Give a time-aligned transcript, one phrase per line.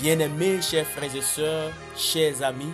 [0.00, 2.72] Bien-aimés, chers frères et sœurs, chers amis,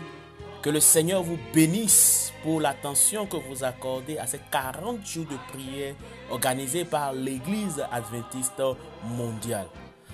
[0.63, 5.37] que le Seigneur vous bénisse pour l'attention que vous accordez à ces 40 jours de
[5.53, 5.97] prière
[6.31, 8.63] organisés par l'Église adventiste
[9.03, 9.67] mondiale.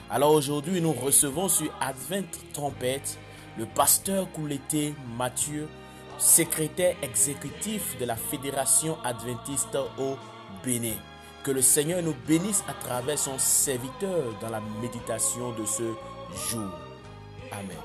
[0.08, 3.18] Alors aujourd'hui, nous recevons sur Advent Trompette
[3.58, 5.68] le pasteur Kouleté Mathieu,
[6.16, 10.16] secrétaire exécutif de la Fédération adventiste au
[10.64, 10.96] Bénin.
[11.44, 15.82] Que le Seigneur nous bénisse à travers son serviteur dans la méditation de ce
[16.48, 16.91] jour.
[17.52, 17.76] Amen.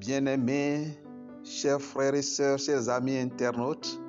[0.00, 0.98] Bien-aimés,
[1.44, 4.00] chers frères et sœurs, chers amis internautes,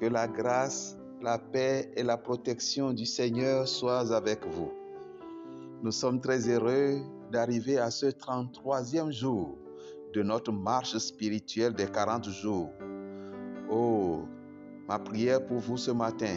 [0.00, 4.70] que la grâce, la paix et la protection du Seigneur soient avec vous.
[5.82, 7.00] Nous sommes très heureux
[7.32, 9.56] d'arriver à ce 33e jour
[10.12, 12.70] de notre marche spirituelle des 40 jours.
[13.70, 14.22] Oh,
[14.86, 16.36] ma prière pour vous ce matin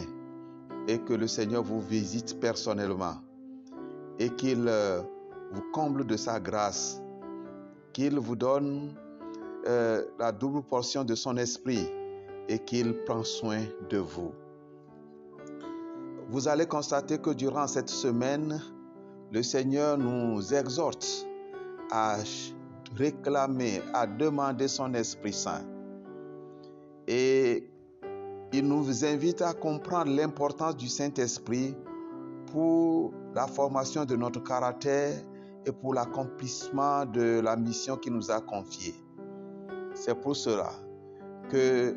[0.88, 3.16] est que le Seigneur vous visite personnellement
[4.18, 5.02] et qu'il euh,
[5.52, 7.00] vous comble de sa grâce,
[7.92, 8.94] qu'il vous donne
[9.66, 11.88] euh, la double portion de son esprit
[12.48, 14.32] et qu'il prend soin de vous.
[16.28, 18.60] Vous allez constater que durant cette semaine,
[19.32, 21.26] le Seigneur nous exhorte
[21.90, 22.16] à
[22.96, 25.64] réclamer, à demander son Esprit Saint.
[27.06, 27.68] Et
[28.52, 31.74] il nous invite à comprendre l'importance du Saint-Esprit
[32.52, 35.16] pour la formation de notre caractère
[35.66, 38.94] et pour l'accomplissement de la mission qu'il nous a confiée.
[39.94, 40.70] C'est pour cela
[41.50, 41.96] que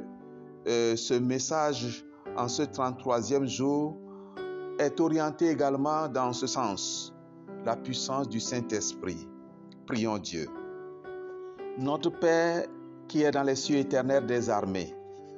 [0.68, 2.06] euh, ce message
[2.38, 3.98] en ce 33e jour
[4.80, 7.14] est orienté également dans ce sens,
[7.66, 9.28] la puissance du Saint-Esprit.
[9.86, 10.48] Prions Dieu.
[11.78, 12.66] Notre Père
[13.08, 14.94] qui est dans les cieux éternels des armées,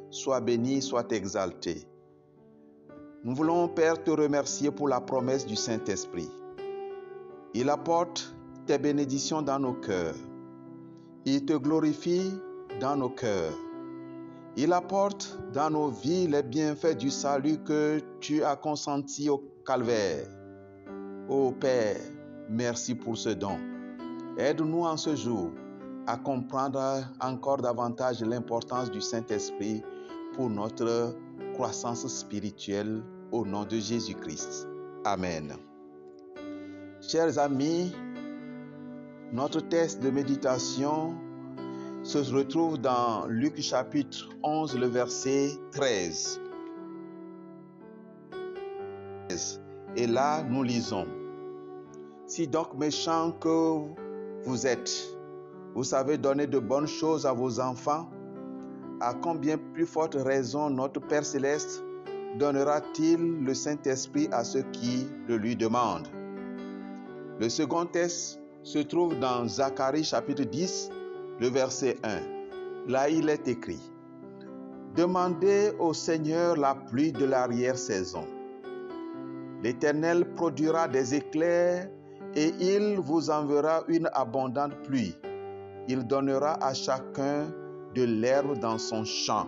[0.10, 1.88] sois béni, sois exalté.
[3.28, 6.30] Nous voulons, Père, te remercier pour la promesse du Saint-Esprit.
[7.54, 8.34] Il apporte
[8.66, 10.16] tes bénédictions dans nos cœurs.
[11.26, 12.32] Il te glorifie
[12.80, 13.52] dans nos cœurs.
[14.56, 20.26] Il apporte dans nos vies les bienfaits du salut que tu as consenti au calvaire.
[21.28, 22.00] Ô Père,
[22.50, 23.58] merci pour ce don.
[24.38, 25.52] Aide-nous en ce jour
[26.08, 29.84] à comprendre encore davantage l'importance du Saint-Esprit
[30.34, 31.14] pour notre
[31.56, 34.68] croissance spirituelle au nom de Jésus-Christ.
[35.06, 35.54] Amen.
[37.02, 37.94] Chers amis,
[39.32, 41.16] notre texte de méditation
[42.04, 46.42] se retrouve dans Luc chapitre 11, le verset 13.
[49.96, 51.06] Et là, nous lisons,
[52.26, 53.80] Si donc méchant que
[54.44, 54.92] vous êtes,
[55.76, 58.10] vous savez donner de bonnes choses à vos enfants,
[59.00, 61.84] à combien plus forte raison notre Père céleste
[62.38, 66.08] donnera-t-il le Saint-Esprit à ceux qui le lui demandent?
[67.40, 70.90] Le second texte se trouve dans Zacharie chapitre 10,
[71.40, 72.90] le verset 1.
[72.92, 73.82] Là, il est écrit,
[74.96, 78.26] Demandez au Seigneur la pluie de l'arrière-saison.
[79.64, 81.88] L'Éternel produira des éclairs
[82.36, 85.16] et il vous enverra une abondante pluie.
[85.88, 87.48] Il donnera à chacun
[87.94, 89.48] de l'herbe dans son champ.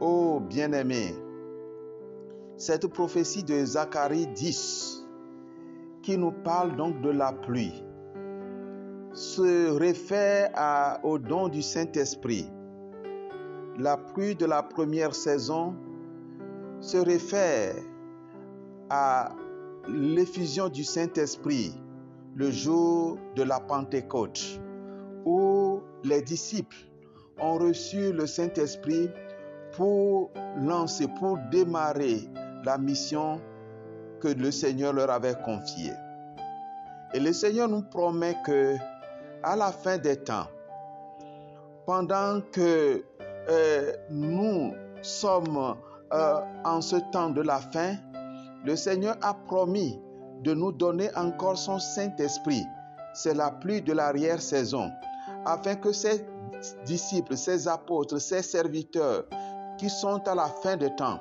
[0.00, 1.14] Ô bien-aimé,
[2.62, 5.04] cette prophétie de Zacharie 10,
[6.00, 7.82] qui nous parle donc de la pluie,
[9.12, 12.48] se réfère au don du Saint-Esprit.
[13.80, 15.74] La pluie de la première saison
[16.78, 17.74] se réfère
[18.90, 19.34] à
[19.88, 21.74] l'effusion du Saint-Esprit
[22.36, 24.60] le jour de la Pentecôte,
[25.24, 26.76] où les disciples
[27.40, 29.10] ont reçu le Saint-Esprit
[29.72, 30.30] pour
[30.60, 32.28] lancer, pour démarrer
[32.64, 33.40] la mission
[34.20, 35.92] que le Seigneur leur avait confiée.
[37.14, 38.76] Et le Seigneur nous promet que
[39.42, 40.46] à la fin des temps,
[41.84, 43.04] pendant que
[43.48, 45.76] euh, nous sommes
[46.12, 47.96] euh, en ce temps de la fin,
[48.64, 50.00] le Seigneur a promis
[50.42, 52.64] de nous donner encore son Saint-Esprit.
[53.14, 54.90] C'est la pluie de l'arrière-saison,
[55.44, 56.24] afin que ses
[56.86, 59.24] disciples, ses apôtres, ses serviteurs
[59.78, 61.18] qui sont à la fin des temps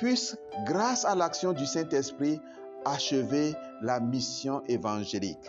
[0.00, 2.40] puissent, grâce à l'action du Saint-Esprit,
[2.86, 5.46] achever la mission évangélique.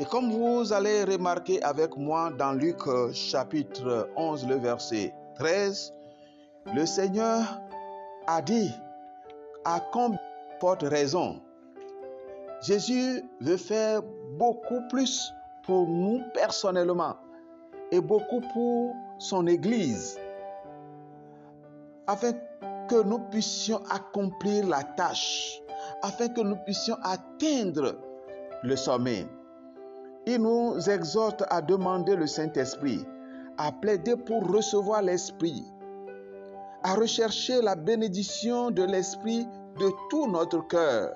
[0.00, 2.78] Et comme vous allez remarquer avec moi dans Luc
[3.12, 5.94] chapitre 11, le verset 13,
[6.74, 7.60] le Seigneur
[8.26, 8.72] a dit
[9.64, 10.18] à combien
[10.58, 11.40] porte raison.
[12.62, 14.02] Jésus veut faire
[14.38, 15.32] beaucoup plus
[15.64, 17.16] pour nous personnellement
[17.92, 20.18] et beaucoup pour son Église,
[22.06, 22.32] afin
[22.88, 25.60] que nous puissions accomplir la tâche,
[26.02, 27.96] afin que nous puissions atteindre
[28.62, 29.26] le sommet.
[30.26, 33.04] Il nous exhorte à demander le Saint-Esprit,
[33.58, 35.64] à plaider pour recevoir l'Esprit,
[36.82, 39.46] à rechercher la bénédiction de l'Esprit
[39.78, 41.14] de tout notre cœur.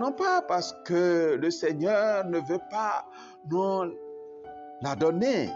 [0.00, 3.04] Non pas parce que le Seigneur ne veut pas
[3.50, 3.92] nous
[4.82, 5.50] la donner.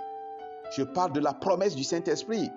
[0.77, 2.51] Je parle de la promesse du Saint-Esprit.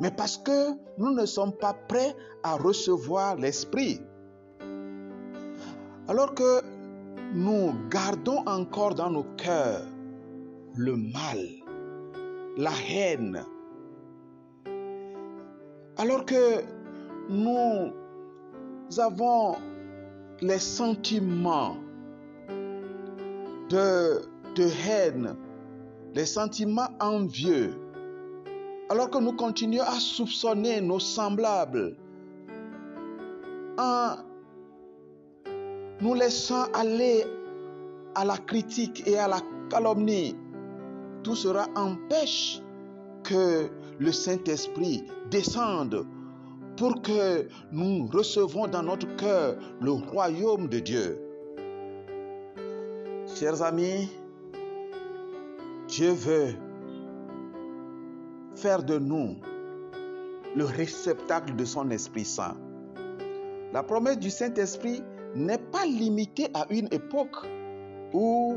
[0.00, 4.00] Mais parce que nous ne sommes pas prêts à recevoir l'Esprit.
[6.08, 6.60] Alors que
[7.34, 9.82] nous gardons encore dans nos cœurs
[10.76, 11.38] le mal,
[12.56, 13.44] la haine,
[15.96, 16.62] alors que
[17.28, 17.92] nous
[18.98, 19.56] avons
[20.40, 21.76] les sentiments
[23.70, 24.20] de,
[24.54, 25.36] de haine,
[26.14, 27.74] les sentiments envieux,
[28.88, 31.96] alors que nous continuons à soupçonner nos semblables,
[33.78, 34.16] en
[36.00, 37.24] nous laissant aller
[38.14, 39.40] à la critique et à la
[39.70, 40.36] calomnie,
[41.22, 42.62] tout cela empêche
[43.24, 43.68] que
[43.98, 46.06] le Saint-Esprit descende
[46.76, 51.18] pour que nous recevons dans notre cœur le royaume de Dieu.
[53.34, 54.08] Chers amis,
[55.88, 56.54] Dieu veut
[58.56, 59.36] faire de nous
[60.56, 62.56] le réceptacle de son Esprit Saint.
[63.72, 65.02] La promesse du Saint-Esprit
[65.34, 67.36] n'est pas limitée à une époque
[68.12, 68.56] ou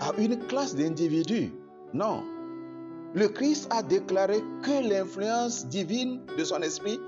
[0.00, 1.52] à une classe d'individus.
[1.94, 2.22] Non.
[3.14, 7.00] Le Christ a déclaré que l'influence divine de son Esprit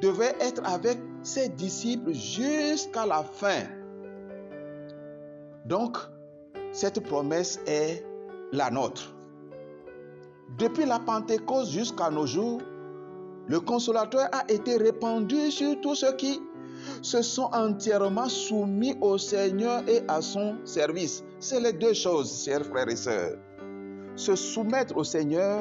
[0.00, 3.64] devait être avec ses disciples jusqu'à la fin.
[5.66, 5.98] Donc,
[6.72, 8.04] cette promesse est
[8.52, 9.15] la nôtre.
[10.58, 12.60] Depuis la Pentecôte jusqu'à nos jours,
[13.48, 16.40] le consolateur a été répandu sur tous ceux qui
[17.02, 21.22] se sont entièrement soumis au Seigneur et à son service.
[21.38, 23.36] C'est les deux choses, chers frères et sœurs.
[24.14, 25.60] Se soumettre au Seigneur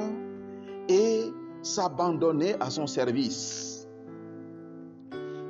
[0.88, 1.24] et
[1.62, 3.88] s'abandonner à son service.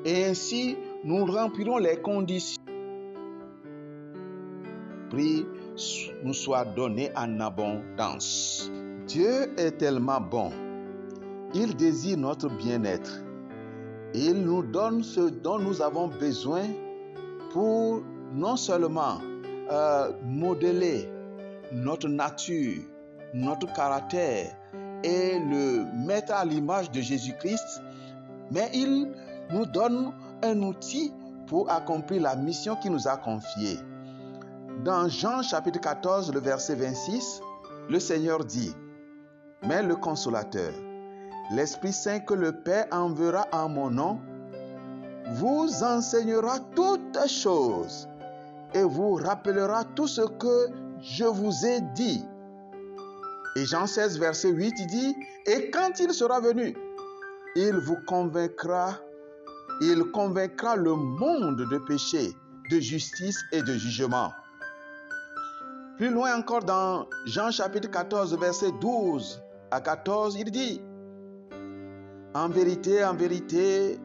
[0.06, 2.62] Et ainsi, nous remplirons les conditions
[5.10, 5.46] prix
[6.24, 8.72] nous soit donné en abondance.
[9.08, 10.52] Dieu est tellement bon.
[11.54, 13.22] Il désire notre bien-être.
[14.14, 16.64] Il nous donne ce dont nous avons besoin
[17.52, 18.02] pour
[18.34, 19.20] non seulement
[19.72, 21.10] euh, modeler
[21.72, 22.82] notre nature,
[23.34, 24.56] notre caractère
[25.04, 27.82] et le mettre à l'image de Jésus-Christ,
[28.52, 29.12] mais il
[29.52, 30.14] nous donne
[30.44, 31.14] un outil
[31.48, 33.78] pour accomplir la mission qu'il nous a confiée.
[34.84, 37.42] Dans Jean chapitre 14, le verset 26,
[37.90, 38.74] le Seigneur dit,
[39.68, 40.72] Mais le consolateur,
[41.52, 44.20] l'Esprit Saint que le Père enverra en mon nom,
[45.34, 48.08] vous enseignera toutes choses
[48.76, 50.68] et vous rappellera tout ce que
[51.02, 52.24] je vous ai dit.
[53.56, 55.16] Et Jean 16, verset 8, il dit,
[55.48, 56.76] Et quand il sera venu,
[57.56, 59.00] il vous convaincra,
[59.82, 62.34] il convaincra le monde de péché,
[62.70, 64.32] de justice et de jugement.
[65.98, 69.42] Plus loin encore dans Jean chapitre 14, verset 12
[69.72, 70.82] à 14, il dit,
[72.34, 74.00] En vérité, en vérité,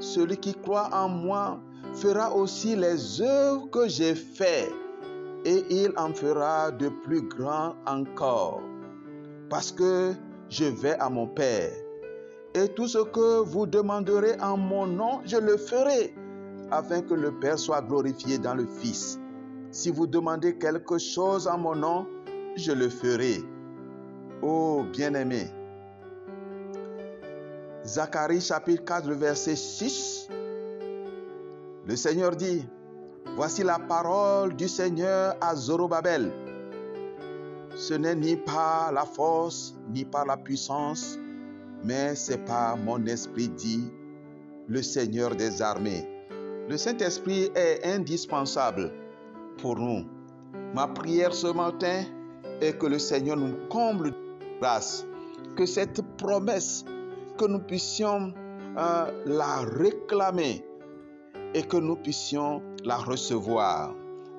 [0.00, 1.60] celui qui croit en moi
[1.94, 4.72] fera aussi les œuvres que j'ai faites,
[5.44, 8.60] et il en fera de plus grands encore,
[9.50, 10.12] parce que
[10.48, 11.72] je vais à mon Père.
[12.54, 16.14] Et tout ce que vous demanderez en mon nom, je le ferai,
[16.70, 19.18] afin que le Père soit glorifié dans le Fils.
[19.70, 22.06] Si vous demandez quelque chose en mon nom,
[22.56, 23.42] je le ferai.
[24.42, 25.46] Oh bien-aimé.
[27.84, 30.28] Zacharie chapitre 4 verset 6.
[31.86, 32.64] Le Seigneur dit,
[33.36, 36.32] Voici la parole du Seigneur à Zorobabel.
[37.76, 41.18] Ce n'est ni par la force, ni par la puissance,
[41.84, 43.92] mais c'est par mon esprit, dit
[44.68, 46.08] le Seigneur des armées.
[46.68, 48.92] Le Saint-Esprit est indispensable
[49.58, 50.04] pour nous.
[50.74, 52.02] Ma prière ce matin
[52.60, 54.12] est que le Seigneur nous comble
[55.56, 56.84] que cette promesse,
[57.36, 58.32] que nous puissions
[58.78, 60.64] euh, la réclamer
[61.54, 63.94] et que nous puissions la recevoir.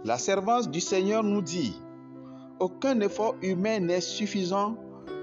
[0.05, 1.79] La servance du Seigneur nous dit,
[2.59, 4.77] aucun effort humain n'est suffisant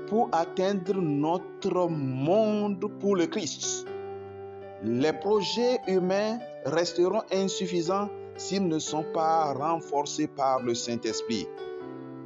[0.07, 3.87] pour atteindre notre monde pour le Christ.
[4.83, 11.47] Les projets humains resteront insuffisants s'ils ne sont pas renforcés par le Saint-Esprit.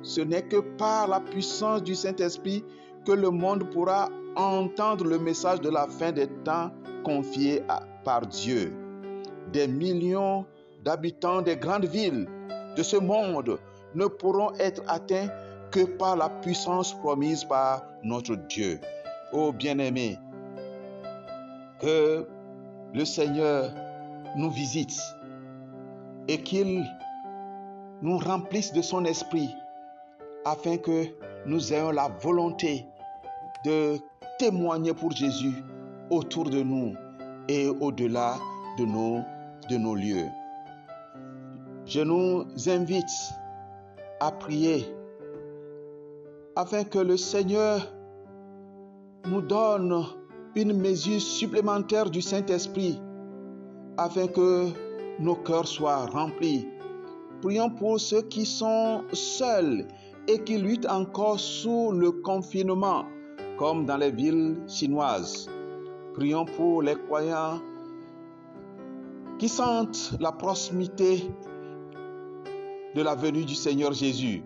[0.04, 2.62] Ce n'est que par la puissance du Saint-Esprit
[3.06, 6.70] que le monde pourra entendre le message de la fin des temps
[7.04, 7.62] confié
[8.04, 8.73] par Dieu.
[9.52, 10.44] Des millions
[10.84, 12.28] d'habitants des grandes villes
[12.76, 13.58] de ce monde
[13.94, 15.28] ne pourront être atteints
[15.70, 18.78] que par la puissance promise par notre Dieu.
[19.32, 20.18] Ô bien-aimés,
[21.80, 22.26] que
[22.92, 23.73] le Seigneur
[24.37, 25.00] nous visite
[26.28, 26.84] et qu'il
[28.02, 29.49] nous remplisse de son esprit
[30.44, 31.06] afin que
[31.46, 32.86] nous ayons la volonté
[33.64, 33.96] de
[34.38, 35.54] témoigner pour Jésus
[36.10, 36.94] autour de nous
[37.48, 38.36] et au-delà
[38.78, 39.20] de nos,
[39.70, 40.28] de nos lieux.
[41.86, 43.04] Je nous invite
[44.20, 44.86] à prier
[46.56, 47.80] afin que le Seigneur
[49.26, 50.04] nous donne
[50.54, 53.00] une mesure supplémentaire du Saint-Esprit
[53.96, 54.68] afin que
[55.18, 56.66] nos cœurs soient remplis.
[57.42, 59.86] Prions pour ceux qui sont seuls
[60.26, 63.04] et qui luttent encore sous le confinement,
[63.58, 65.48] comme dans les villes chinoises.
[66.14, 67.60] Prions pour les croyants
[69.38, 71.28] qui sentent la proximité
[72.94, 74.44] de la venue du Seigneur Jésus.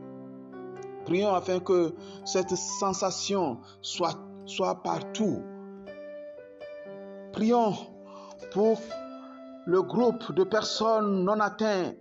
[1.05, 1.95] Prions afin que
[2.25, 5.43] cette sensation soit, soit partout.
[7.33, 7.75] Prions
[8.53, 8.79] pour
[9.67, 11.97] le groupe de personnes non atteintes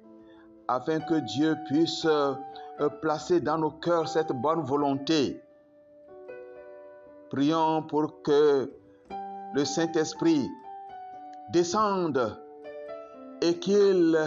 [0.68, 2.06] afin que Dieu puisse
[3.02, 5.42] placer dans nos cœurs cette bonne volonté.
[7.30, 8.72] Prions pour que
[9.54, 10.48] le Saint-Esprit
[11.52, 12.38] descende
[13.42, 14.18] et qu'il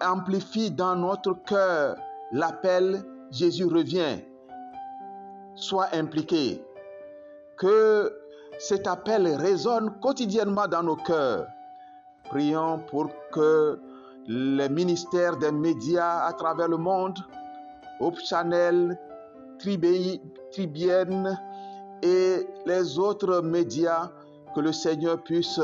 [0.00, 1.96] amplifie dans notre cœur
[2.32, 4.20] l'appel Jésus revient.
[5.54, 6.62] Soit impliqué.
[7.56, 8.12] Que
[8.58, 11.46] cet appel résonne quotidiennement dans nos cœurs.
[12.24, 13.80] Prions pour que
[14.28, 17.18] les ministères des médias à travers le monde,
[18.00, 18.98] Hope Channel,
[19.58, 21.38] Tribienne
[22.02, 24.10] et les autres médias,
[24.54, 25.60] que le Seigneur puisse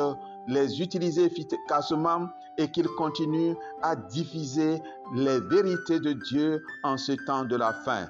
[0.49, 2.29] les utiliser efficacement
[2.59, 4.81] et qu'il continue à diffuser
[5.15, 8.07] les vérités de Dieu en ce temps de la fin.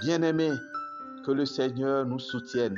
[0.00, 0.52] Bien-aimés,
[1.24, 2.76] que le Seigneur nous soutienne,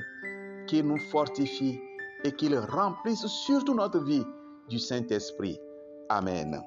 [0.67, 1.79] qu'il nous fortifie
[2.25, 4.25] et qu'il remplisse surtout notre vie
[4.69, 5.59] du Saint-Esprit.
[6.09, 6.61] Amen.